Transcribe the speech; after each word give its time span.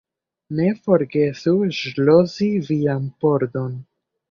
Ne 0.59 0.63
forgesu 0.87 1.53
ŝlosi 1.81 2.51
vian 2.73 3.07
pordon. 3.23 3.81